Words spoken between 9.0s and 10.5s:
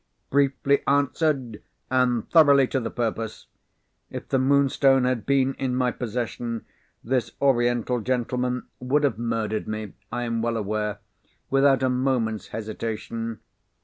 have murdered me, I am